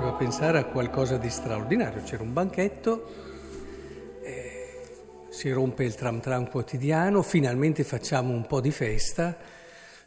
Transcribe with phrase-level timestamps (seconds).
[0.00, 2.02] faceva pensare a qualcosa di straordinario.
[2.02, 3.06] C'era un banchetto,
[4.22, 4.80] eh,
[5.28, 9.36] si rompe il tram tram quotidiano, finalmente facciamo un po' di festa,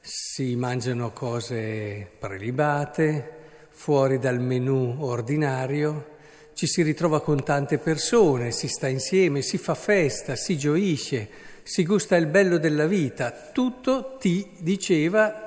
[0.01, 6.07] si mangiano cose prelibate, fuori dal menù ordinario,
[6.53, 11.29] ci si ritrova con tante persone, si sta insieme, si fa festa, si gioisce,
[11.61, 13.29] si gusta il bello della vita.
[13.31, 15.42] Tutto ti diceva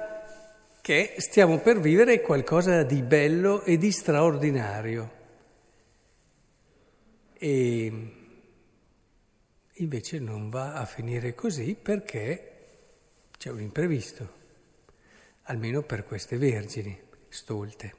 [0.87, 5.11] che stiamo per vivere qualcosa di bello e di straordinario.
[7.33, 8.13] E
[9.73, 12.53] invece non va a finire così perché
[13.37, 14.33] c'è un imprevisto,
[15.47, 16.97] almeno per queste vergini
[17.31, 17.95] stolte.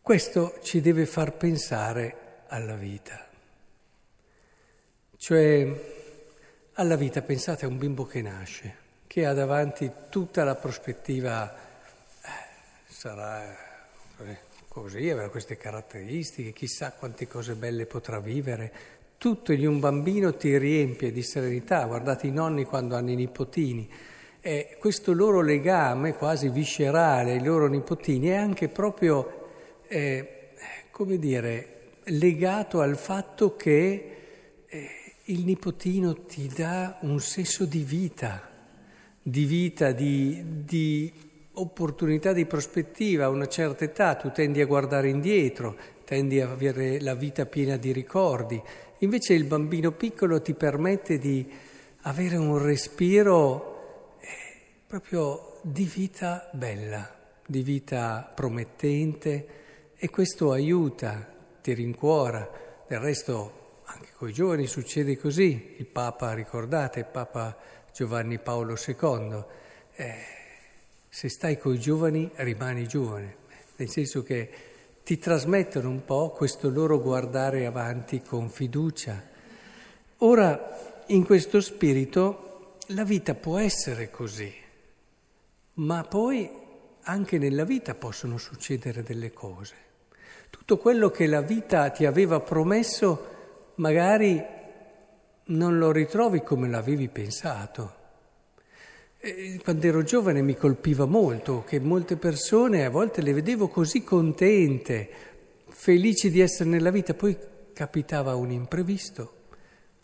[0.00, 3.24] Questo ci deve far pensare alla vita,
[5.16, 5.64] cioè
[6.72, 12.28] alla vita, pensate a un bimbo che nasce che ha davanti tutta la prospettiva, eh,
[12.86, 13.50] sarà
[14.18, 18.72] eh, così, avrà queste caratteristiche, chissà quante cose belle potrà vivere.
[19.18, 23.88] Tutto in un bambino ti riempie di serenità, guardate i nonni quando hanno i nipotini.
[24.40, 29.48] E questo loro legame quasi viscerale ai loro nipotini è anche proprio,
[29.88, 30.50] eh,
[30.90, 34.16] come dire, legato al fatto che
[34.66, 34.88] eh,
[35.24, 38.55] il nipotino ti dà un senso di vita
[39.28, 41.12] di vita, di, di
[41.54, 43.24] opportunità, di prospettiva.
[43.24, 47.76] A una certa età tu tendi a guardare indietro, tendi a avere la vita piena
[47.76, 48.62] di ricordi.
[48.98, 51.44] Invece il bambino piccolo ti permette di
[52.02, 54.26] avere un respiro eh,
[54.86, 57.12] proprio di vita bella,
[57.44, 59.46] di vita promettente
[59.96, 61.26] e questo aiuta,
[61.60, 62.48] ti rincuora.
[62.86, 65.74] Del resto anche con i giovani succede così.
[65.78, 67.56] Il Papa, ricordate, il Papa
[67.96, 69.44] Giovanni Paolo II.
[69.94, 70.14] Eh,
[71.08, 73.36] se stai con i giovani rimani giovane,
[73.76, 74.50] nel senso che
[75.02, 79.18] ti trasmettono un po' questo loro guardare avanti con fiducia.
[80.18, 84.52] Ora, in questo spirito, la vita può essere così,
[85.74, 86.50] ma poi
[87.00, 89.74] anche nella vita possono succedere delle cose.
[90.50, 94.55] Tutto quello che la vita ti aveva promesso, magari
[95.46, 97.94] non lo ritrovi come l'avevi pensato.
[99.62, 105.08] Quando ero giovane mi colpiva molto che molte persone a volte le vedevo così contente,
[105.68, 107.36] felici di essere nella vita, poi
[107.72, 109.34] capitava un imprevisto,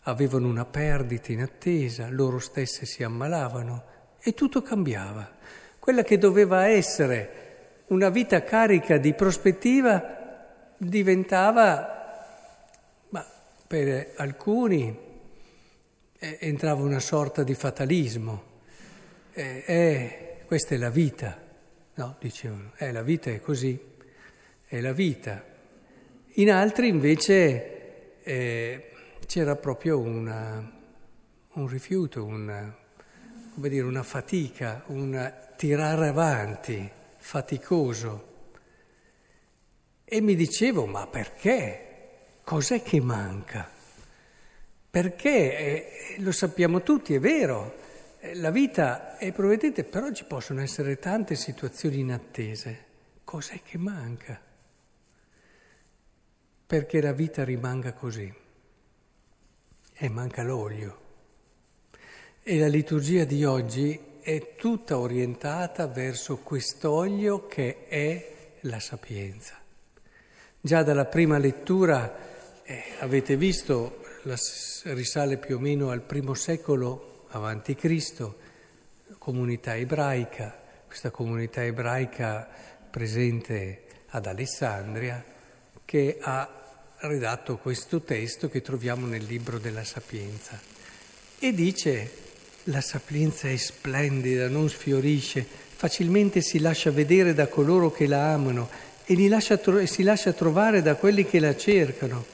[0.01, 3.83] avevano una perdita in attesa, loro stesse si ammalavano
[4.21, 5.29] e tutto cambiava.
[5.79, 11.87] Quella che doveva essere una vita carica di prospettiva diventava,
[13.09, 13.25] ma
[13.67, 15.11] per alcuni,
[16.39, 18.51] entrava una sorta di fatalismo.
[19.33, 21.37] Eh, eh, questa è la vita,
[21.95, 22.15] no?
[22.19, 23.77] Dicevano, eh, la vita è così,
[24.65, 25.43] è la vita.
[26.35, 28.91] In altri invece eh,
[29.25, 30.71] c'era proprio una,
[31.53, 32.73] un rifiuto, una,
[33.55, 38.31] dire, una fatica, un tirare avanti faticoso.
[40.05, 42.37] E mi dicevo, ma perché?
[42.43, 43.81] Cos'è che manca?
[44.93, 47.73] Perché eh, lo sappiamo tutti, è vero,
[48.19, 52.85] eh, la vita è promettente, però ci possono essere tante situazioni inattese.
[53.23, 54.39] Cos'è che manca?
[56.67, 58.31] Perché la vita rimanga così.
[59.95, 61.01] E manca l'olio.
[62.43, 69.59] E la liturgia di oggi è tutta orientata verso quest'olio che è la sapienza.
[70.61, 74.01] Già dalla prima lettura eh, avete visto
[74.93, 78.37] risale più o meno al primo secolo avanti Cristo,
[79.17, 82.47] comunità ebraica, questa comunità ebraica
[82.89, 85.23] presente ad Alessandria,
[85.83, 86.61] che ha
[86.97, 90.59] redatto questo testo che troviamo nel libro della Sapienza.
[91.39, 92.11] E dice,
[92.65, 98.69] la sapienza è splendida, non sfiorisce, facilmente si lascia vedere da coloro che la amano
[99.05, 102.25] e, lascia, e si lascia trovare da quelli che la cercano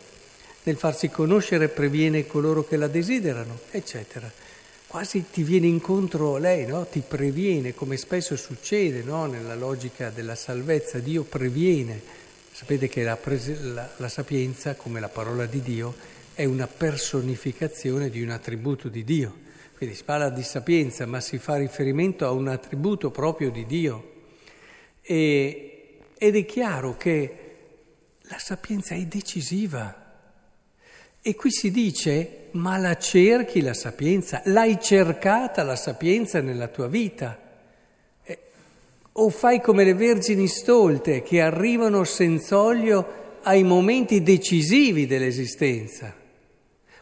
[0.69, 4.31] nel farsi conoscere previene coloro che la desiderano, eccetera.
[4.85, 6.85] Quasi ti viene incontro lei, no?
[6.85, 9.25] ti previene, come spesso succede no?
[9.25, 11.99] nella logica della salvezza, Dio previene.
[12.51, 15.95] Sapete che la, pres- la, la sapienza, come la parola di Dio,
[16.35, 19.47] è una personificazione di un attributo di Dio.
[19.75, 24.11] Quindi si parla di sapienza, ma si fa riferimento a un attributo proprio di Dio.
[25.01, 27.37] E, ed è chiaro che
[28.21, 30.08] la sapienza è decisiva
[31.29, 34.41] e qui si dice, ma la cerchi la sapienza?
[34.45, 37.37] L'hai cercata la sapienza nella tua vita?
[38.23, 38.39] Eh,
[39.11, 46.15] o fai come le vergini stolte che arrivano senz'olio ai momenti decisivi dell'esistenza.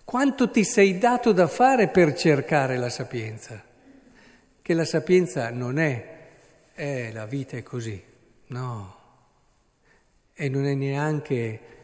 [0.04, 3.64] Quanto ti sei dato da fare per cercare la sapienza?
[4.62, 6.18] Che la sapienza non è,
[6.76, 8.04] eh, la vita è così,
[8.48, 8.96] no.
[10.34, 11.77] E non è neanche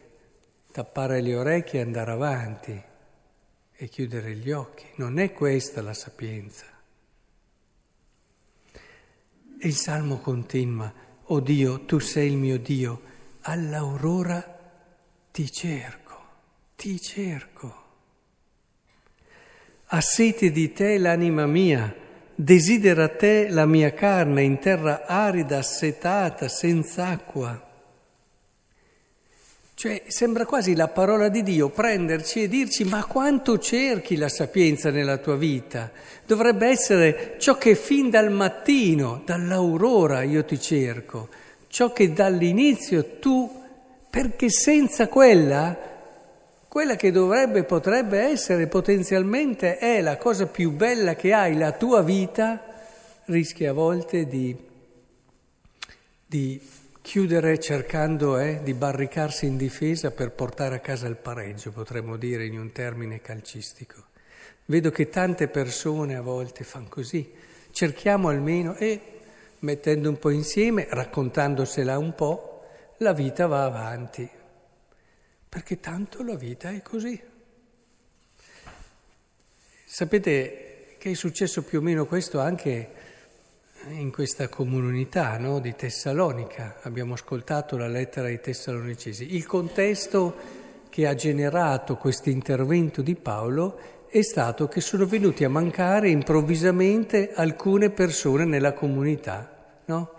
[0.74, 2.84] tappare le orecchie e andare avanti
[3.76, 4.86] e chiudere gli occhi.
[4.96, 6.66] Non è questa la sapienza.
[9.60, 10.92] E il Salmo continua,
[11.26, 13.02] o oh Dio, tu sei il mio Dio,
[13.42, 14.60] all'aurora
[15.32, 16.22] ti cerco,
[16.76, 17.82] ti cerco.
[19.86, 21.96] Ha sete di te l'anima mia,
[22.34, 27.63] desidera te la mia carne in terra arida, assetata, senza acqua.
[29.84, 34.92] Cioè sembra quasi la parola di Dio prenderci e dirci ma quanto cerchi la sapienza
[34.92, 35.92] nella tua vita?
[36.26, 41.28] Dovrebbe essere ciò che fin dal mattino, dall'aurora io ti cerco,
[41.68, 43.62] ciò che dall'inizio tu,
[44.10, 45.78] perché senza quella,
[46.70, 52.02] quella che dovrebbe, potrebbe essere potenzialmente è la cosa più bella che hai, la tua
[52.04, 52.64] vita,
[53.26, 54.56] rischia a volte di,
[56.26, 56.62] di
[57.04, 62.46] chiudere cercando eh, di barricarsi in difesa per portare a casa il pareggio, potremmo dire
[62.46, 64.06] in un termine calcistico.
[64.66, 67.30] Vedo che tante persone a volte fanno così,
[67.72, 69.02] cerchiamo almeno e
[69.60, 72.64] mettendo un po' insieme, raccontandosela un po',
[73.00, 74.28] la vita va avanti,
[75.50, 77.22] perché tanto la vita è così.
[79.84, 83.03] Sapete che è successo più o meno questo anche
[83.90, 86.78] in questa comunità no, di Tessalonica.
[86.82, 89.36] Abbiamo ascoltato la lettera ai Tessalonicesi.
[89.36, 95.50] Il contesto che ha generato questo intervento di Paolo è stato che sono venuti a
[95.50, 99.82] mancare improvvisamente alcune persone nella comunità.
[99.86, 100.12] No?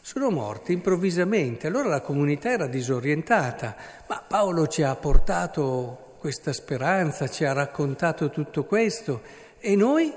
[0.00, 3.76] Sono morti improvvisamente, allora la comunità era disorientata,
[4.08, 9.22] ma Paolo ci ha portato questa speranza, ci ha raccontato tutto questo
[9.60, 10.12] e noi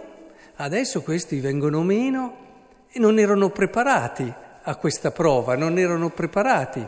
[0.56, 2.46] adesso questi vengono meno
[2.90, 4.32] e non erano preparati
[4.64, 6.86] a questa prova, non erano preparati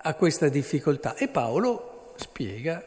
[0.00, 1.14] a questa difficoltà.
[1.16, 2.82] E Paolo spiega,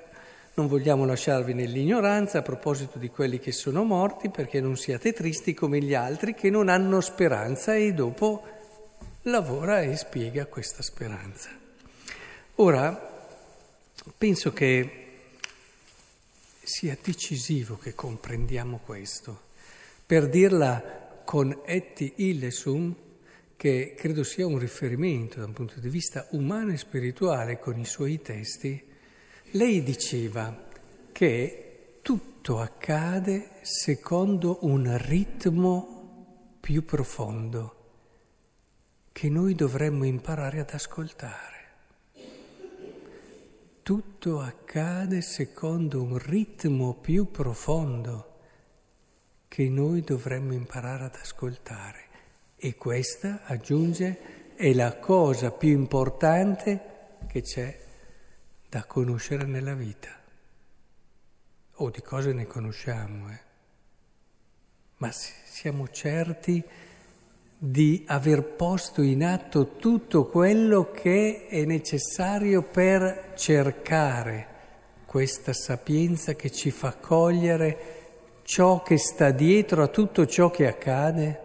[0.54, 5.54] non vogliamo lasciarvi nell'ignoranza a proposito di quelli che sono morti, perché non siate tristi
[5.54, 8.44] come gli altri che non hanno speranza e dopo
[9.24, 11.50] lavora e spiega questa speranza.
[12.56, 13.10] Ora,
[14.18, 14.98] penso che
[16.64, 19.50] sia decisivo che comprendiamo questo.
[20.06, 22.96] Per dirla con etti illesum,
[23.56, 27.86] che credo sia un riferimento da un punto di vista umano e spirituale con i
[27.86, 28.84] suoi testi,
[29.52, 30.70] lei diceva
[31.12, 37.76] che tutto accade secondo un ritmo più profondo
[39.12, 41.60] che noi dovremmo imparare ad ascoltare.
[43.84, 48.31] Tutto accade secondo un ritmo più profondo
[49.52, 52.06] che noi dovremmo imparare ad ascoltare.
[52.56, 56.80] E questa, aggiunge, è la cosa più importante
[57.28, 57.78] che c'è
[58.70, 60.08] da conoscere nella vita.
[61.74, 63.40] O di cose ne conosciamo, eh.
[65.00, 66.64] ma siamo certi
[67.58, 74.48] di aver posto in atto tutto quello che è necessario per cercare
[75.06, 78.01] questa sapienza che ci fa cogliere
[78.52, 81.42] ciò che sta dietro a tutto ciò che accade?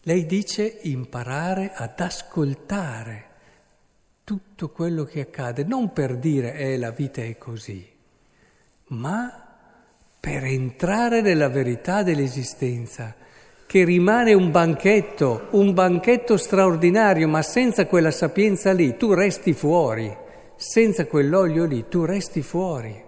[0.00, 3.26] Lei dice imparare ad ascoltare
[4.24, 7.86] tutto quello che accade, non per dire eh, la vita è così,
[8.86, 9.46] ma
[10.18, 13.14] per entrare nella verità dell'esistenza,
[13.66, 20.16] che rimane un banchetto, un banchetto straordinario, ma senza quella sapienza lì tu resti fuori,
[20.56, 23.04] senza quell'olio lì tu resti fuori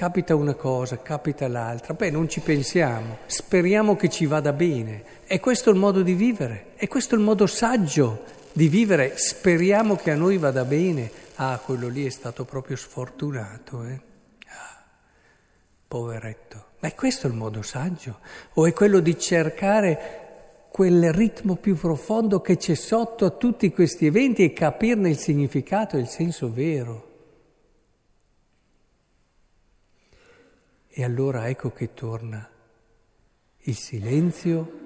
[0.00, 5.02] capita una cosa, capita l'altra, beh non ci pensiamo, speriamo che ci vada bene.
[5.26, 10.12] È questo il modo di vivere, è questo il modo saggio di vivere, speriamo che
[10.12, 11.10] a noi vada bene.
[11.34, 14.00] Ah, quello lì è stato proprio sfortunato, eh?
[14.46, 14.82] Ah,
[15.86, 16.64] poveretto.
[16.78, 18.20] Ma è questo il modo saggio?
[18.54, 24.06] O è quello di cercare quel ritmo più profondo che c'è sotto a tutti questi
[24.06, 27.09] eventi e capirne il significato e il senso vero?
[30.92, 32.48] E allora ecco che torna
[33.58, 34.78] il silenzio,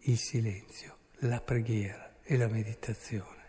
[0.00, 3.40] il silenzio, la preghiera e la meditazione.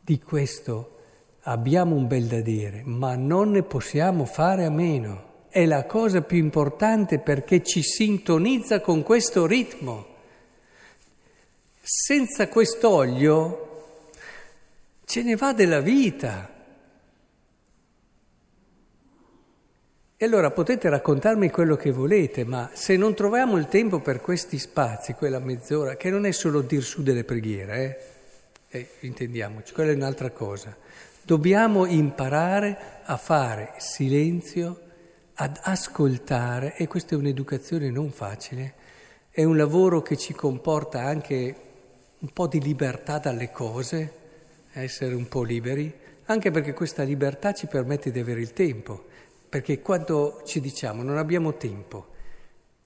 [0.00, 0.98] Di questo
[1.42, 5.30] abbiamo un bel da dire, ma non ne possiamo fare a meno.
[5.52, 10.06] è la cosa più importante perché ci sintonizza con questo ritmo.
[11.82, 13.68] Senza quest'olio
[15.04, 16.51] ce ne va della vita.
[20.22, 24.56] E allora potete raccontarmi quello che volete, ma se non troviamo il tempo per questi
[24.56, 28.14] spazi, quella mezz'ora, che non è solo dir su delle preghiere,
[28.68, 28.78] eh?
[28.78, 30.76] Eh, intendiamoci, quella è un'altra cosa.
[31.22, 34.80] Dobbiamo imparare a fare silenzio,
[35.34, 38.74] ad ascoltare, e questa è un'educazione non facile,
[39.28, 41.56] è un lavoro che ci comporta anche
[42.20, 44.12] un po' di libertà dalle cose,
[44.74, 45.92] essere un po' liberi,
[46.26, 49.10] anche perché questa libertà ci permette di avere il tempo
[49.52, 52.06] perché quando ci diciamo non abbiamo tempo,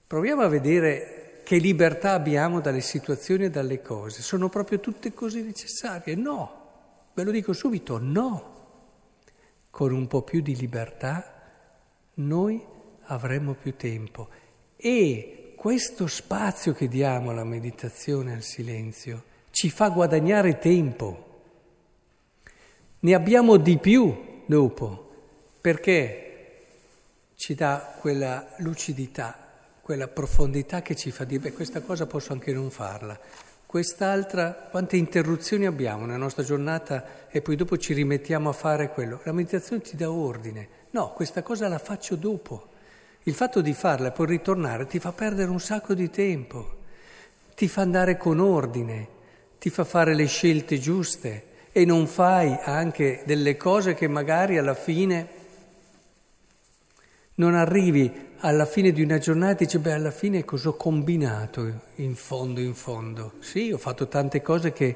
[0.05, 4.21] proviamo a vedere che libertà abbiamo dalle situazioni e dalle cose.
[4.21, 6.15] Sono proprio tutte così necessarie?
[6.15, 8.55] No, ve lo dico subito, no.
[9.69, 11.41] Con un po' più di libertà
[12.15, 12.61] noi
[13.03, 14.27] avremo più tempo
[14.75, 21.43] e questo spazio che diamo alla meditazione, al silenzio, ci fa guadagnare tempo.
[22.99, 25.11] Ne abbiamo di più dopo,
[25.61, 26.26] perché
[27.37, 29.37] ci dà quella lucidità,
[29.81, 33.17] quella profondità che ci fa dire, beh, questa cosa posso anche non farla.
[33.63, 39.21] Quest'altra, quante interruzioni abbiamo nella nostra giornata e poi dopo ci rimettiamo a fare quello.
[39.23, 40.67] La meditazione ti dà ordine.
[40.91, 42.69] No, questa cosa la faccio dopo.
[43.23, 46.77] Il fatto di farla e poi ritornare ti fa perdere un sacco di tempo,
[47.55, 49.07] ti fa andare con ordine,
[49.59, 54.73] ti fa fare le scelte giuste e non fai anche delle cose che magari alla
[54.73, 55.36] fine
[57.37, 61.81] non arrivi alla fine di una giornata e dici, beh, alla fine cosa ho combinato
[61.95, 63.33] in fondo, in fondo?
[63.39, 64.95] Sì, ho fatto tante cose che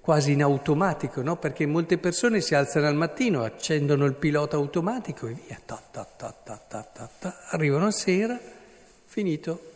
[0.00, 1.36] quasi in automatico, no?
[1.36, 6.04] Perché molte persone si alzano al mattino, accendono il pilota automatico e via, ta, ta,
[6.04, 7.46] ta, ta, ta, ta, ta.
[7.48, 8.38] arrivano a sera,
[9.04, 9.68] finito.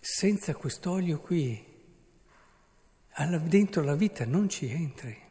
[0.00, 1.64] Senza quest'olio qui,
[3.44, 5.24] dentro la vita non ci entri.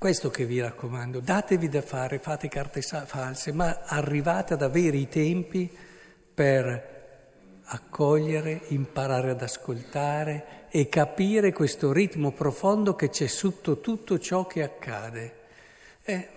[0.00, 5.10] Questo che vi raccomando, datevi da fare, fate carte false, ma arrivate ad avere i
[5.10, 5.70] tempi
[6.32, 14.46] per accogliere, imparare ad ascoltare e capire questo ritmo profondo che c'è sotto tutto ciò
[14.46, 15.34] che accade.
[16.02, 16.28] E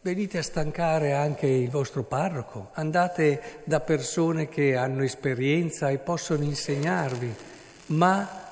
[0.00, 6.42] venite a stancare anche il vostro parroco, andate da persone che hanno esperienza e possono
[6.42, 7.32] insegnarvi,
[7.86, 8.48] ma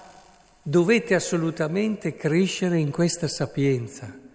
[0.62, 4.28] dovete assolutamente crescere in questa sapienza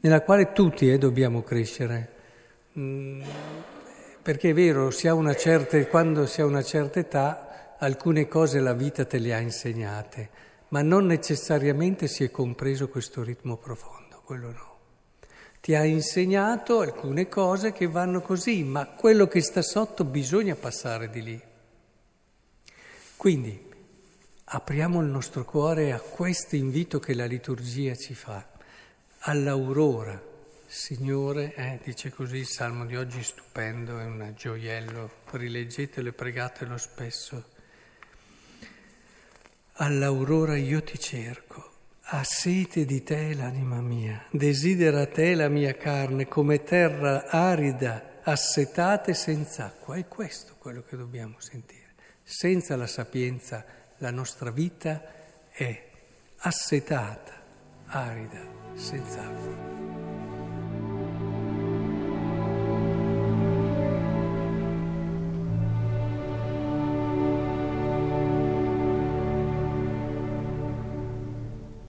[0.00, 2.16] nella quale tutti eh, dobbiamo crescere.
[2.78, 3.22] Mm,
[4.22, 9.04] perché è vero, si certa, quando si ha una certa età, alcune cose la vita
[9.04, 10.30] te le ha insegnate,
[10.68, 14.76] ma non necessariamente si è compreso questo ritmo profondo, quello no.
[15.60, 21.10] Ti ha insegnato alcune cose che vanno così, ma quello che sta sotto bisogna passare
[21.10, 21.42] di lì.
[23.16, 23.66] Quindi
[24.44, 28.56] apriamo il nostro cuore a questo invito che la liturgia ci fa
[29.20, 30.26] all'aurora.
[30.66, 36.76] Signore, eh, dice così il salmo di oggi stupendo, è un gioiello, rileggetelo e pregatelo
[36.76, 37.44] spesso.
[39.80, 41.70] All'aurora io ti cerco,
[42.02, 49.10] ha sete di te l'anima mia, desidera te la mia carne come terra arida, assetata
[49.10, 49.96] e senza acqua.
[49.96, 51.94] È questo quello che dobbiamo sentire.
[52.22, 53.64] Senza la sapienza
[53.98, 55.02] la nostra vita
[55.50, 55.86] è
[56.38, 57.37] assetata,
[57.92, 58.42] arida
[58.76, 59.97] senz'altro.